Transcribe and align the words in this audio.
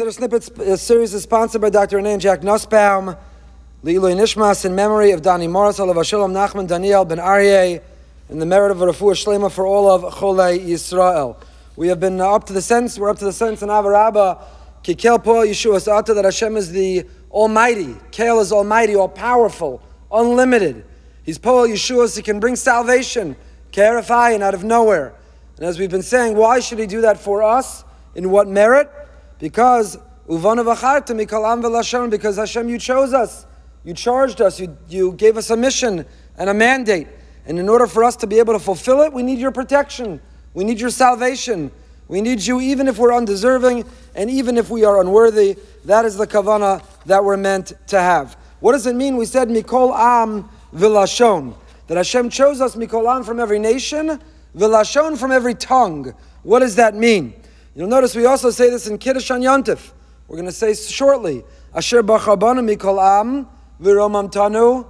Of 0.00 0.14
Snippets 0.14 0.48
a 0.58 0.78
series 0.78 1.12
is 1.12 1.22
sponsored 1.22 1.60
by 1.60 1.68
Dr. 1.68 1.98
René 1.98 2.14
and 2.14 2.20
Jack 2.20 2.40
Nussbaum. 2.40 3.14
Leilui 3.84 4.16
Nishmas 4.16 4.64
in 4.64 4.74
memory 4.74 5.10
of 5.10 5.20
Dani 5.20 5.50
Morris, 5.50 5.78
Alav 5.78 6.02
Shalom 6.02 6.32
Nachman 6.32 6.66
Daniel 6.66 7.04
Ben 7.04 7.18
Aryeh, 7.18 7.80
in 8.30 8.38
the 8.38 8.46
merit 8.46 8.70
of 8.70 8.80
a 8.80 8.86
refuah 8.86 9.12
shlema 9.12 9.52
for 9.52 9.66
all 9.66 9.90
of 9.90 10.14
Cholei 10.14 10.58
Yisrael. 10.58 11.36
We 11.76 11.88
have 11.88 12.00
been 12.00 12.22
uh, 12.22 12.32
up 12.32 12.46
to 12.46 12.54
the 12.54 12.62
sense, 12.62 12.98
we're 12.98 13.10
up 13.10 13.18
to 13.18 13.26
the 13.26 13.34
sense 13.34 13.60
in 13.60 13.68
Avarabba, 13.68 14.42
Kikel 14.82 15.22
Po 15.22 15.46
Yeshua 15.46 15.80
Sa'ata, 15.80 16.14
that 16.14 16.24
Hashem 16.24 16.56
is 16.56 16.72
the 16.72 17.06
Almighty. 17.30 17.94
Kel 18.12 18.40
is 18.40 18.50
Almighty, 18.50 18.96
all 18.96 19.10
powerful, 19.10 19.82
unlimited. 20.10 20.86
He's 21.22 21.36
Po 21.36 21.68
Yeshua, 21.68 22.08
so 22.08 22.16
he 22.16 22.22
can 22.22 22.40
bring 22.40 22.56
salvation, 22.56 23.36
clarify, 23.72 24.30
and 24.30 24.42
out 24.42 24.54
of 24.54 24.64
nowhere. 24.64 25.12
And 25.58 25.66
as 25.66 25.78
we've 25.78 25.90
been 25.90 26.02
saying, 26.02 26.34
why 26.34 26.60
should 26.60 26.78
he 26.78 26.86
do 26.86 27.02
that 27.02 27.20
for 27.20 27.42
us? 27.42 27.84
In 28.14 28.30
what 28.30 28.48
merit? 28.48 28.90
Because 29.42 29.96
Uvana 30.28 30.64
Vacharta 30.64 31.20
Mikalam 31.20 31.64
Velashon, 31.64 32.10
because 32.10 32.36
Hashem, 32.36 32.68
you 32.68 32.78
chose 32.78 33.12
us. 33.12 33.44
You 33.82 33.92
charged 33.92 34.40
us, 34.40 34.60
you, 34.60 34.78
you 34.88 35.14
gave 35.14 35.36
us 35.36 35.50
a 35.50 35.56
mission 35.56 36.06
and 36.38 36.48
a 36.48 36.54
mandate. 36.54 37.08
And 37.44 37.58
in 37.58 37.68
order 37.68 37.88
for 37.88 38.04
us 38.04 38.14
to 38.18 38.28
be 38.28 38.38
able 38.38 38.52
to 38.52 38.60
fulfill 38.60 39.00
it, 39.00 39.12
we 39.12 39.24
need 39.24 39.40
your 39.40 39.50
protection. 39.50 40.20
We 40.54 40.62
need 40.62 40.78
your 40.78 40.90
salvation. 40.90 41.72
We 42.06 42.20
need 42.20 42.40
you 42.40 42.60
even 42.60 42.86
if 42.86 42.98
we're 42.98 43.12
undeserving 43.12 43.84
and 44.14 44.30
even 44.30 44.56
if 44.56 44.70
we 44.70 44.84
are 44.84 45.00
unworthy. 45.00 45.56
That 45.86 46.04
is 46.04 46.16
the 46.16 46.28
kavana 46.28 46.80
that 47.06 47.24
we're 47.24 47.36
meant 47.36 47.72
to 47.88 47.98
have. 47.98 48.36
What 48.60 48.72
does 48.72 48.86
it 48.86 48.94
mean? 48.94 49.16
We 49.16 49.24
said 49.24 49.48
Mikol 49.48 49.92
Am 49.92 50.48
Vilashon. 50.72 51.56
That 51.88 51.96
Hashem 51.96 52.30
chose 52.30 52.60
us 52.60 52.76
Mikol 52.76 53.12
Am 53.12 53.24
from 53.24 53.40
every 53.40 53.58
nation, 53.58 54.20
Vilashon 54.56 55.18
from 55.18 55.32
every 55.32 55.54
tongue. 55.54 56.14
What 56.44 56.60
does 56.60 56.76
that 56.76 56.94
mean? 56.94 57.34
You'll 57.74 57.88
notice 57.88 58.14
we 58.14 58.26
also 58.26 58.50
say 58.50 58.68
this 58.68 58.86
in 58.86 58.98
Kiddush 58.98 59.30
on 59.30 59.40
Yontif. 59.40 59.92
We're 60.28 60.36
going 60.36 60.46
to 60.46 60.52
say 60.52 60.74
shortly, 60.74 61.42
Asher 61.74 62.02
Bachabana 62.02 62.60
Mikol 62.60 63.02
Am 63.02 63.48
Viromam 63.80 64.30
Tanu 64.30 64.86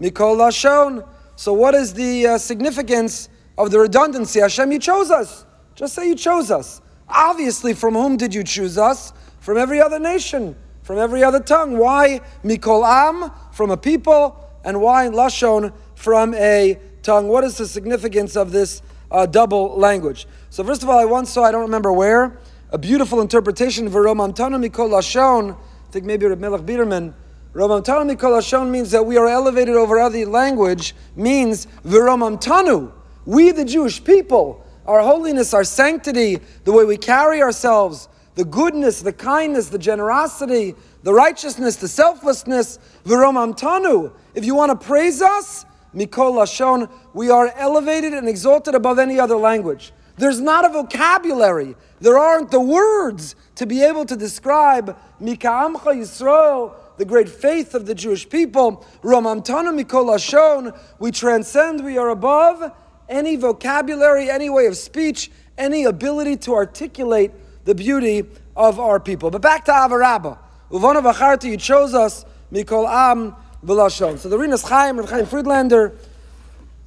Mikol 0.00 0.36
Lashon. 0.36 1.06
So, 1.36 1.52
what 1.52 1.74
is 1.74 1.94
the 1.94 2.26
uh, 2.26 2.38
significance 2.38 3.28
of 3.56 3.70
the 3.70 3.78
redundancy? 3.78 4.40
Hashem, 4.40 4.72
you 4.72 4.80
chose 4.80 5.12
us. 5.12 5.46
Just 5.76 5.94
say 5.94 6.08
you 6.08 6.16
chose 6.16 6.50
us. 6.50 6.80
Obviously, 7.08 7.72
from 7.72 7.94
whom 7.94 8.16
did 8.16 8.34
you 8.34 8.42
choose 8.42 8.78
us? 8.78 9.12
From 9.38 9.56
every 9.56 9.80
other 9.80 10.00
nation, 10.00 10.56
from 10.82 10.98
every 10.98 11.22
other 11.22 11.40
tongue. 11.40 11.78
Why 11.78 12.20
Mikol 12.42 12.84
Am? 12.84 13.30
From 13.52 13.70
a 13.70 13.76
people. 13.76 14.40
And 14.64 14.80
why 14.80 15.06
Lashon? 15.06 15.72
From 15.94 16.34
a 16.34 16.80
tongue. 17.02 17.28
What 17.28 17.44
is 17.44 17.58
the 17.58 17.68
significance 17.68 18.36
of 18.36 18.50
this 18.50 18.82
uh, 19.10 19.26
double 19.26 19.76
language? 19.76 20.26
So, 20.54 20.62
first 20.62 20.84
of 20.84 20.88
all, 20.88 20.96
I 20.96 21.04
once 21.04 21.30
saw, 21.30 21.42
I 21.42 21.50
don't 21.50 21.62
remember 21.62 21.92
where, 21.92 22.38
a 22.70 22.78
beautiful 22.78 23.20
interpretation 23.20 23.88
of 23.88 23.92
Romam 23.94 24.36
Tanu 24.36 24.64
Mikol 24.64 24.88
Lashon. 24.88 25.56
I 25.56 25.90
think 25.90 26.04
maybe 26.04 26.26
Reb 26.26 26.38
Melech 26.38 26.60
Biderman 26.60 27.12
Romam 27.52 27.84
Tanu 27.84 28.14
Mikol 28.14 28.38
Lashon 28.38 28.70
means 28.70 28.92
that 28.92 29.04
we 29.04 29.16
are 29.16 29.26
elevated 29.26 29.74
over 29.74 29.98
other 29.98 30.24
language, 30.26 30.94
means 31.16 31.66
Viromam 31.84 32.40
Tanu. 32.40 32.92
We, 33.26 33.50
the 33.50 33.64
Jewish 33.64 34.04
people, 34.04 34.64
our 34.86 35.00
holiness, 35.00 35.54
our 35.54 35.64
sanctity, 35.64 36.38
the 36.62 36.70
way 36.70 36.84
we 36.84 36.98
carry 36.98 37.42
ourselves, 37.42 38.08
the 38.36 38.44
goodness, 38.44 39.02
the 39.02 39.12
kindness, 39.12 39.70
the 39.70 39.78
generosity, 39.80 40.76
the 41.02 41.12
righteousness, 41.12 41.74
the 41.74 41.88
selflessness, 41.88 42.78
Viromam 43.04 43.58
Tanu. 43.58 44.12
If 44.36 44.44
you 44.44 44.54
want 44.54 44.70
to 44.70 44.86
praise 44.86 45.20
us, 45.20 45.64
Mikol 45.92 46.34
Lashon, 46.34 46.88
we 47.12 47.28
are 47.28 47.52
elevated 47.56 48.14
and 48.14 48.28
exalted 48.28 48.76
above 48.76 49.00
any 49.00 49.18
other 49.18 49.34
language. 49.34 49.92
There's 50.16 50.40
not 50.40 50.64
a 50.64 50.68
vocabulary. 50.68 51.74
There 52.00 52.18
aren't 52.18 52.50
the 52.50 52.60
words 52.60 53.34
to 53.56 53.66
be 53.66 53.82
able 53.82 54.04
to 54.06 54.16
describe 54.16 54.96
Mika'amcha 55.20 55.94
Yisrael, 55.96 56.74
the 56.96 57.04
great 57.04 57.28
faith 57.28 57.74
of 57.74 57.86
the 57.86 57.94
Jewish 57.94 58.28
people. 58.28 58.86
Ramamtana 59.02 59.74
Mikol 59.76 60.06
Lashon, 60.06 60.78
we 60.98 61.10
transcend, 61.10 61.84
we 61.84 61.98
are 61.98 62.10
above 62.10 62.72
any 63.08 63.36
vocabulary, 63.36 64.30
any 64.30 64.48
way 64.48 64.66
of 64.66 64.76
speech, 64.76 65.30
any 65.58 65.84
ability 65.84 66.36
to 66.36 66.54
articulate 66.54 67.32
the 67.64 67.74
beauty 67.74 68.24
of 68.56 68.78
our 68.78 69.00
people. 69.00 69.30
But 69.30 69.42
back 69.42 69.64
to 69.64 69.72
Avarabba. 69.72 70.38
Uvana 70.70 71.02
Vacharti, 71.02 71.50
you 71.50 71.56
chose 71.56 71.94
us, 71.94 72.24
Mikol 72.52 72.88
Am 72.88 73.34
V'Lashon. 73.64 74.18
So 74.18 74.28
the 74.28 74.38
Rinas 74.38 74.68
Chaim, 74.68 74.98
Rav 74.98 75.10
Chaim 75.10 75.26
Friedlander, 75.26 75.96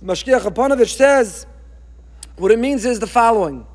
Mashgiach 0.04 0.42
Aponovich 0.42 0.96
says, 0.96 1.46
what 2.38 2.52
it 2.52 2.60
means 2.60 2.86
is 2.86 3.00
the 3.00 3.08
following. 3.08 3.66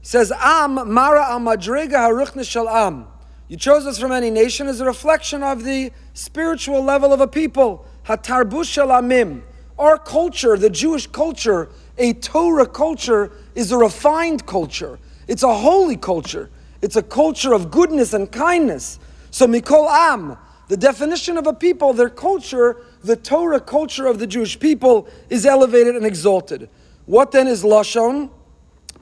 It 0.00 0.06
says, 0.06 0.32
Am 0.38 0.92
Mara 0.92 1.24
Al 1.24 1.40
Madriga 1.40 1.92
Haruchna 1.92 2.48
Shal 2.48 2.68
Am. 2.68 3.06
You 3.48 3.56
chose 3.56 3.86
us 3.86 3.98
from 3.98 4.12
any 4.12 4.30
nation 4.30 4.66
as 4.66 4.80
a 4.80 4.84
reflection 4.84 5.42
of 5.42 5.64
the 5.64 5.92
spiritual 6.14 6.82
level 6.82 7.12
of 7.12 7.20
a 7.20 7.28
people. 7.28 7.86
Hatarbush 8.06 8.78
amim. 8.86 9.42
Our 9.78 9.98
culture, 9.98 10.56
the 10.56 10.70
Jewish 10.70 11.06
culture, 11.06 11.68
a 11.98 12.12
Torah 12.14 12.66
culture, 12.66 13.32
is 13.54 13.72
a 13.72 13.76
refined 13.76 14.46
culture. 14.46 14.98
It's 15.28 15.42
a 15.42 15.54
holy 15.54 15.96
culture. 15.96 16.50
It's 16.82 16.96
a 16.96 17.02
culture 17.02 17.52
of 17.52 17.70
goodness 17.70 18.12
and 18.12 18.30
kindness. 18.30 18.98
So 19.30 19.46
Mikol 19.46 19.88
Am, 19.88 20.36
the 20.68 20.76
definition 20.76 21.36
of 21.36 21.46
a 21.46 21.52
people, 21.52 21.92
their 21.92 22.08
culture, 22.08 22.78
the 23.02 23.16
Torah 23.16 23.60
culture 23.60 24.06
of 24.06 24.18
the 24.18 24.26
Jewish 24.26 24.58
people, 24.58 25.08
is 25.28 25.44
elevated 25.44 25.94
and 25.94 26.06
exalted. 26.06 26.68
What 27.06 27.32
then 27.32 27.46
is 27.46 27.62
Lashon? 27.62 28.30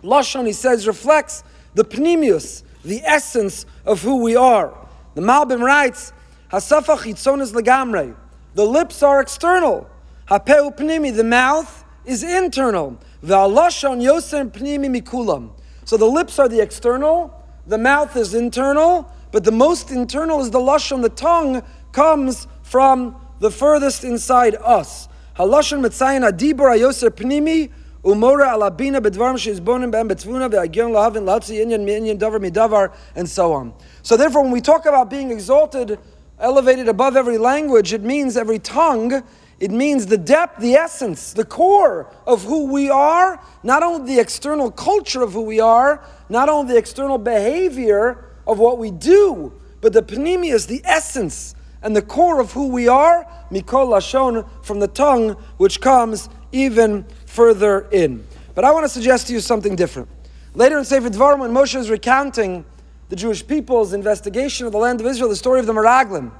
Lashon, 0.02 0.46
he 0.46 0.52
says, 0.52 0.86
reflects 0.86 1.42
the 1.74 1.84
pnimius, 1.84 2.62
the 2.84 3.02
essence 3.02 3.66
of 3.84 4.02
who 4.02 4.16
we 4.22 4.36
are. 4.36 4.76
The 5.14 5.22
Malbim 5.22 5.60
writes, 5.60 6.12
Hasafach 6.50 6.98
chitzonis 6.98 7.52
legamre. 7.52 8.14
The 8.54 8.64
lips 8.64 9.02
are 9.02 9.20
external. 9.20 9.88
Hapeu 10.28 10.76
pnimi, 10.76 11.14
the 11.14 11.24
mouth 11.24 11.84
is 12.04 12.22
internal. 12.22 12.98
V'alashon 13.24 14.02
yoser 14.02 14.50
pnimi 14.50 15.00
mikulam. 15.00 15.50
So 15.84 15.96
the 15.96 16.06
lips 16.06 16.38
are 16.38 16.48
the 16.48 16.60
external, 16.60 17.42
the 17.66 17.78
mouth 17.78 18.16
is 18.16 18.34
internal, 18.34 19.10
but 19.32 19.44
the 19.44 19.52
most 19.52 19.90
internal 19.90 20.40
is 20.40 20.50
the 20.50 20.60
lashon. 20.60 21.02
The 21.02 21.08
tongue 21.08 21.62
comes 21.92 22.46
from 22.62 23.16
the 23.40 23.50
furthest 23.50 24.04
inside 24.04 24.54
us. 24.56 25.08
Halashon 25.36 25.80
mitzayin 25.80 26.30
adibur 26.30 26.70
ayoser 26.76 27.10
pnimi 27.10 27.72
Umora 28.04 28.52
alabina 28.52 29.00
bedvarim 29.00 29.38
sheizbonim 29.38 29.90
ben 29.90 30.08
betvuna 30.08 30.50
ve'agion 30.50 30.92
lahavin 30.92 31.24
latzi 31.24 31.62
inyan 31.62 31.84
mi'inyan 31.84 32.18
davar 32.18 32.38
midavar, 32.38 32.94
and 33.16 33.26
so 33.26 33.54
on. 33.54 33.72
So 34.02 34.16
therefore, 34.18 34.42
when 34.42 34.52
we 34.52 34.60
talk 34.60 34.84
about 34.84 35.08
being 35.08 35.30
exalted, 35.30 35.98
elevated 36.38 36.88
above 36.88 37.16
every 37.16 37.38
language, 37.38 37.94
it 37.94 38.02
means 38.02 38.36
every 38.36 38.58
tongue, 38.58 39.22
it 39.58 39.70
means 39.70 40.04
the 40.06 40.18
depth, 40.18 40.60
the 40.60 40.74
essence, 40.74 41.32
the 41.32 41.46
core 41.46 42.12
of 42.26 42.42
who 42.42 42.66
we 42.66 42.90
are, 42.90 43.40
not 43.62 43.82
only 43.82 44.14
the 44.14 44.20
external 44.20 44.70
culture 44.70 45.22
of 45.22 45.32
who 45.32 45.40
we 45.40 45.60
are, 45.60 46.04
not 46.28 46.50
only 46.50 46.74
the 46.74 46.78
external 46.78 47.16
behavior 47.16 48.22
of 48.46 48.58
what 48.58 48.76
we 48.76 48.90
do, 48.90 49.50
but 49.80 49.94
the 49.94 50.02
panemius, 50.02 50.66
the 50.66 50.82
essence 50.84 51.54
and 51.82 51.94
the 51.94 52.02
core 52.02 52.40
of 52.40 52.52
who 52.52 52.68
we 52.68 52.88
are, 52.88 53.26
mikol 53.50 53.88
lashon, 53.88 54.48
from 54.62 54.80
the 54.80 54.88
tongue, 54.88 55.30
which 55.58 55.80
comes 55.80 56.28
even 56.50 57.04
further 57.34 57.88
in. 57.90 58.24
But 58.54 58.64
I 58.64 58.70
want 58.70 58.84
to 58.84 58.88
suggest 58.88 59.26
to 59.26 59.32
you 59.32 59.40
something 59.40 59.74
different. 59.74 60.08
Later 60.54 60.78
in 60.78 60.84
Sefer 60.84 61.10
Dvarim, 61.10 61.40
when 61.40 61.50
Moshe 61.50 61.74
is 61.74 61.90
recounting 61.90 62.64
the 63.08 63.16
Jewish 63.16 63.44
people's 63.44 63.92
investigation 63.92 64.66
of 64.66 64.72
the 64.72 64.78
land 64.78 65.00
of 65.00 65.06
Israel, 65.06 65.28
the 65.28 65.36
story 65.36 65.58
of 65.58 65.66
the 65.66 65.72
Meraglim, 65.72 66.30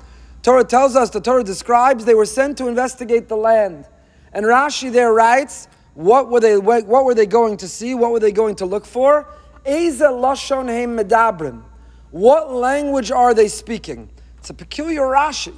Torah 0.42 0.62
tells 0.62 0.94
us, 0.94 1.10
the 1.10 1.20
Torah 1.20 1.42
describes, 1.42 2.04
they 2.04 2.14
were 2.14 2.24
sent 2.24 2.56
to 2.58 2.68
investigate 2.68 3.28
the 3.28 3.36
land. 3.36 3.88
And 4.32 4.46
Rashi 4.46 4.92
there 4.92 5.12
writes, 5.12 5.66
what 5.94 6.30
were 6.30 6.38
they, 6.38 6.58
what 6.58 6.86
were 6.86 7.14
they 7.14 7.26
going 7.26 7.56
to 7.56 7.68
see? 7.68 7.94
What 7.94 8.12
were 8.12 8.20
they 8.20 8.32
going 8.32 8.54
to 8.56 8.66
look 8.66 8.86
for? 8.86 9.26
Eza 9.66 10.06
lashon 10.06 10.68
heim 10.68 10.96
medabrim. 10.96 11.62
What 12.12 12.52
language 12.52 13.10
are 13.10 13.34
they 13.34 13.48
speaking? 13.48 14.10
It's 14.38 14.50
a 14.50 14.54
peculiar 14.54 15.02
Rashi. 15.02 15.54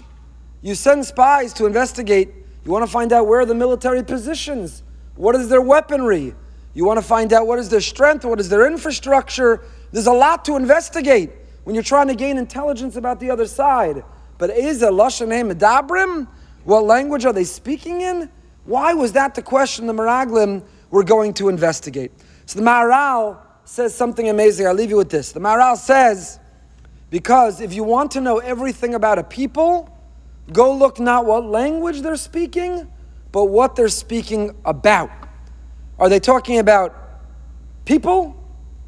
You 0.62 0.75
send 0.75 1.05
spies 1.05 1.53
to 1.55 1.67
investigate. 1.67 2.32
You 2.65 2.71
want 2.71 2.87
to 2.87 2.91
find 2.91 3.12
out 3.12 3.27
where 3.27 3.44
the 3.44 3.55
military 3.55 4.03
positions. 4.03 4.82
What 5.17 5.35
is 5.35 5.49
their 5.49 5.61
weaponry? 5.61 6.35
You 6.75 6.85
want 6.85 6.99
to 6.99 7.07
find 7.07 7.33
out 7.33 7.47
what 7.47 7.59
is 7.59 7.69
their 7.69 7.81
strength, 7.81 8.25
what 8.25 8.39
is 8.39 8.49
their 8.49 8.67
infrastructure. 8.67 9.63
There's 9.93 10.07
a 10.07 10.13
lot 10.13 10.45
to 10.45 10.57
investigate 10.57 11.31
when 11.65 11.75
you're 11.75 11.85
trying 11.85 12.09
to 12.09 12.15
gain 12.15 12.37
intelligence 12.37 12.97
about 12.97 13.19
the 13.19 13.31
other 13.31 13.47
side. 13.47 14.05
But 14.39 14.51
is 14.51 14.83
a 14.83 14.89
Lashon 14.89 15.29
Medabrim? 15.29 16.29
What 16.65 16.85
language 16.85 17.25
are 17.25 17.33
they 17.33 17.45
speaking 17.45 18.03
in? 18.03 18.31
Why 18.65 18.93
was 18.93 19.13
that 19.13 19.35
the 19.35 19.43
question 19.43 19.87
the 19.87 19.95
Meraglim 19.95 20.63
were 20.91 21.05
going 21.05 21.33
to 21.35 21.49
investigate? 21.49 22.13
So 22.45 22.59
the 22.59 22.65
Maharal 22.65 23.39
says 23.65 23.95
something 23.95 24.29
amazing. 24.29 24.67
I'll 24.67 24.75
leave 24.75 24.91
you 24.91 24.97
with 24.97 25.11
this. 25.11 25.33
The 25.33 25.41
Maharal 25.41 25.77
says, 25.77 26.39
because 27.11 27.61
if 27.61 27.73
you 27.73 27.85
want 27.85 28.11
to 28.13 28.21
know 28.21 28.39
everything 28.39 28.95
about 28.95 29.19
a 29.19 29.25
people, 29.25 29.97
go 30.53 30.75
look 30.75 31.01
not 31.01 31.25
what 31.25 31.45
language 31.45 32.03
they're 32.03 32.17
speaking, 32.17 32.89
but 33.37 33.50
what 33.50 33.77
they're 33.77 33.91
speaking 33.91 34.56
about. 34.65 35.11
Are 35.99 36.09
they 36.09 36.21
talking 36.21 36.59
about 36.59 36.97
people? 37.85 38.35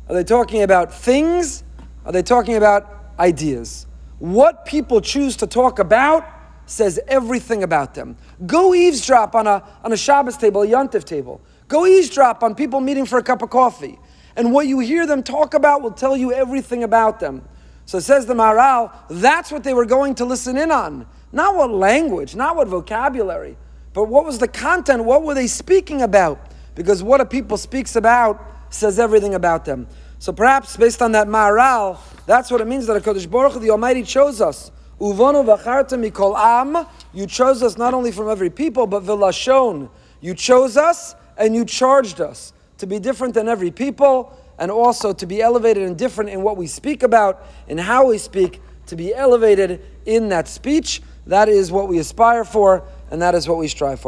Are 0.09 0.15
they 0.15 0.25
talking 0.25 0.63
about 0.63 0.91
things? 0.91 1.63
Are 2.07 2.13
they 2.13 2.23
talking 2.23 2.57
about 2.57 3.13
ideas. 3.19 3.87
What 4.21 4.65
people 4.65 5.03
choose 5.03 5.37
to 5.37 5.47
talk 5.47 5.79
about 5.79 6.25
says 6.65 6.99
everything 7.09 7.63
about 7.63 7.93
them. 7.93 8.17
Go 8.47 8.73
eavesdrop 8.73 9.35
on 9.35 9.47
a, 9.47 9.63
on 9.85 9.93
a 9.93 9.99
Shabbos 9.99 10.39
table, 10.39 10.63
a 10.63 10.67
Yontif 10.67 11.05
table. 11.05 11.43
Go 11.69 11.85
eavesdrop 11.85 12.43
on 12.43 12.55
people 12.55 12.81
meeting 12.81 13.05
for 13.05 13.19
a 13.19 13.23
cup 13.23 13.43
of 13.43 13.51
coffee. 13.51 13.99
And 14.35 14.51
what 14.55 14.67
you 14.67 14.79
hear 14.79 15.07
them 15.07 15.23
talk 15.23 15.53
about 15.53 15.83
will 15.83 15.91
tell 15.91 16.17
you 16.17 16.33
everything 16.33 16.85
about 16.85 17.21
them. 17.21 17.47
So 17.85 18.01
says 18.01 18.25
the 18.25 18.33
Maharal, 18.33 18.95
that's 19.11 19.53
what 19.53 19.63
they 19.63 19.75
were 19.75 19.85
going 19.85 20.15
to 20.15 20.25
listen 20.25 20.57
in 20.57 20.71
on. 20.71 21.07
Not 21.33 21.55
what 21.55 21.71
language, 21.71 22.35
not 22.35 22.57
what 22.57 22.69
vocabulary, 22.69 23.59
but 23.95 24.05
what 24.05 24.25
was 24.25 24.39
the 24.39 24.49
content, 24.49 25.05
what 25.05 25.23
were 25.23 25.35
they 25.35 25.47
speaking 25.47 26.03
about? 26.03 26.41
Because 26.75 27.03
what 27.03 27.21
a 27.21 27.27
people 27.27 27.57
speaks 27.57 27.97
about 27.97 28.45
says 28.71 28.99
everything 28.99 29.35
about 29.35 29.65
them. 29.65 29.89
So 30.19 30.33
perhaps 30.33 30.77
based 30.77 31.01
on 31.03 31.13
that 31.13 31.27
Maharal, 31.27 31.99
that's 32.27 32.51
what 32.51 32.61
it 32.61 32.67
means 32.67 32.87
that 32.87 32.97
a 32.97 33.01
Kodesh 33.01 33.29
Baruch 33.29 33.53
Hu, 33.53 33.61
the 33.61 33.71
Almighty, 33.71 34.03
chose 34.03 34.41
us. 34.41 34.71
Uvonu 35.01 35.45
mikol 35.45 36.37
am. 36.37 36.87
You 37.13 37.27
chose 37.27 37.63
us 37.63 37.79
not 37.79 37.95
only 37.95 38.13
from 38.13 38.29
every 38.29 38.51
people, 38.51 38.87
but 38.87 39.05
v'lashon. 39.05 39.89
You 40.21 40.35
chose 40.35 40.77
us 40.77 41.15
and 41.37 41.55
you 41.55 41.65
charged 41.65 42.21
us 42.21 42.53
to 42.79 42.87
be 42.87 42.99
different 42.99 43.35
than 43.35 43.49
every 43.49 43.71
people, 43.71 44.37
and 44.59 44.71
also 44.71 45.13
to 45.13 45.27
be 45.27 45.41
elevated 45.41 45.85
and 45.85 45.97
different 45.97 46.31
in 46.31 46.43
what 46.43 46.57
we 46.57 46.67
speak 46.67 47.03
about, 47.03 47.45
in 47.67 47.79
how 47.79 48.07
we 48.07 48.19
speak, 48.19 48.61
to 48.87 48.97
be 48.97 49.15
elevated 49.15 49.81
in 50.07 50.29
that 50.29 50.49
speech. 50.49 51.03
That 51.27 51.49
is 51.49 51.71
what 51.71 51.89
we 51.89 51.99
aspire 51.99 52.45
for, 52.45 52.85
and 53.11 53.23
that 53.23 53.35
is 53.35 53.49
what 53.49 53.59
we 53.59 53.69
strive 53.69 53.93
for. 53.93 53.97